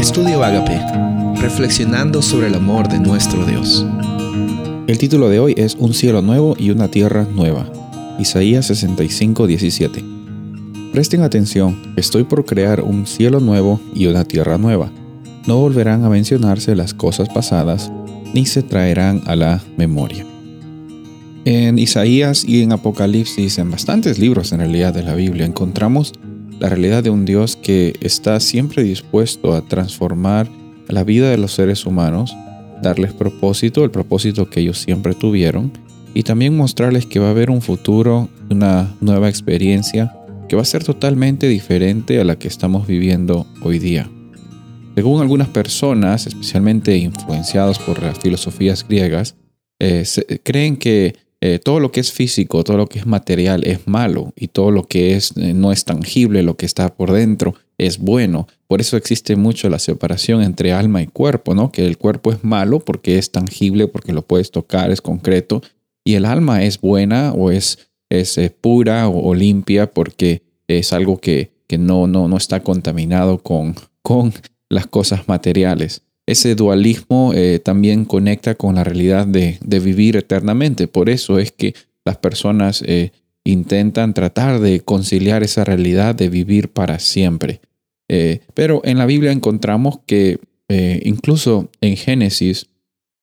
[0.00, 0.80] Estudio Agape,
[1.42, 3.84] reflexionando sobre el amor de nuestro Dios.
[4.86, 7.70] El título de hoy es Un cielo nuevo y una tierra nueva.
[8.18, 10.02] Isaías 65, 17.
[10.94, 14.90] Presten atención, estoy por crear un cielo nuevo y una tierra nueva.
[15.46, 17.92] No volverán a mencionarse las cosas pasadas,
[18.32, 20.24] ni se traerán a la memoria.
[21.44, 26.14] En Isaías y en Apocalipsis, en bastantes libros en realidad de la Biblia, encontramos
[26.60, 30.46] la realidad de un Dios que está siempre dispuesto a transformar
[30.88, 32.36] la vida de los seres humanos,
[32.82, 35.72] darles propósito, el propósito que ellos siempre tuvieron,
[36.12, 40.14] y también mostrarles que va a haber un futuro, una nueva experiencia
[40.48, 44.10] que va a ser totalmente diferente a la que estamos viviendo hoy día.
[44.96, 49.36] Según algunas personas, especialmente influenciados por las filosofías griegas,
[49.78, 50.04] eh,
[50.42, 54.34] creen que eh, todo lo que es físico, todo lo que es material es malo
[54.36, 57.98] y todo lo que es, eh, no es tangible, lo que está por dentro es
[57.98, 58.46] bueno.
[58.66, 61.72] Por eso existe mucho la separación entre alma y cuerpo, ¿no?
[61.72, 65.62] Que el cuerpo es malo porque es tangible, porque lo puedes tocar, es concreto,
[66.04, 71.18] y el alma es buena o es, es eh, pura o, limpia porque es algo
[71.18, 74.34] que, que no, no, no está contaminado con, con
[74.68, 80.86] las cosas materiales ese dualismo eh, también conecta con la realidad de, vivir eternamente.
[80.86, 83.10] Por eso es que las personas eh,
[83.44, 87.60] intentan tratar de conciliar esa realidad de vivir para siempre.
[88.08, 90.38] Eh, pero en la Biblia encontramos que
[91.02, 92.68] incluso en Génesis,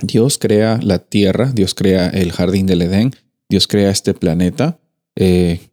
[0.00, 3.10] Dios crea la tierra, Dios crea el jardín del Edén,
[3.48, 4.78] Dios crea este planeta,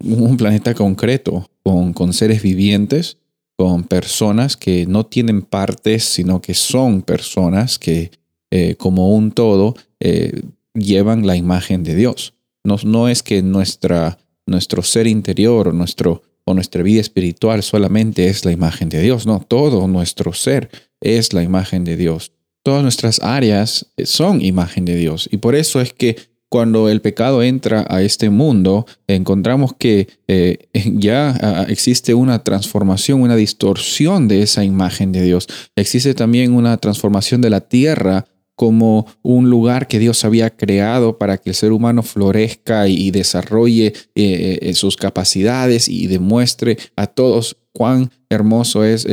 [0.03, 3.19] un planeta concreto, con, con seres vivientes,
[3.59, 8.09] con personas que no tienen partes, sino que son personas que
[8.52, 10.43] eh, como un todo eh,
[10.73, 12.35] llevan la imagen de Dios.
[12.63, 18.45] No, no es que nuestra, nuestro ser interior nuestro, o nuestra vida espiritual solamente es
[18.45, 20.69] la imagen de Dios, no, todo nuestro ser
[21.02, 22.31] es la imagen de Dios.
[22.63, 26.15] Todas nuestras áreas son imagen de Dios y por eso es que
[26.49, 33.21] cuando el pecado entra a este mundo, encontramos que eh, ya ah, existe una transformación,
[33.21, 35.48] una distorsión de esa imagen de Dios.
[35.76, 41.38] Existe también una transformación de la tierra como un lugar que Dios había creado para
[41.38, 47.55] que el ser humano florezca y desarrolle eh, eh, sus capacidades y demuestre a todos
[47.71, 49.08] cuán hermoso es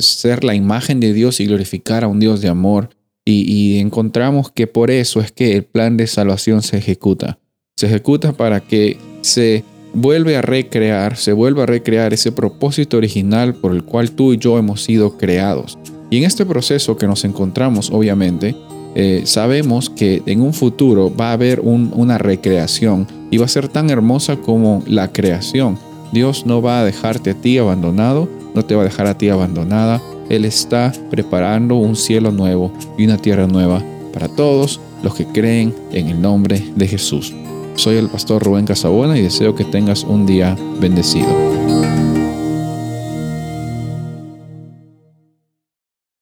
[0.00, 2.90] ser la imagen de Dios y glorificar a un Dios de amor.
[3.30, 7.38] Y, encontramos que por eso es que el plan de salvación se ejecuta.
[7.76, 13.54] Se ejecuta para que se vuelve a recrear, se vuelva a recrear ese propósito original
[13.54, 15.78] por el cual tú y yo hemos sido creados.
[16.10, 18.56] Y en este proceso que nos encontramos, obviamente,
[18.94, 23.68] eh, sabemos que en un futuro va a haber una recreación y va a ser
[23.68, 25.78] tan hermosa como la creación.
[26.12, 29.28] Dios no va a dejarte a ti abandonado, no te va a dejar a ti
[29.28, 30.00] abandonada.
[30.28, 35.74] Él está preparando un cielo nuevo y una tierra nueva para todos los que creen
[35.92, 37.34] en el nombre de Jesús.
[37.76, 41.28] Soy el pastor Rubén Casabona y deseo que tengas un día bendecido.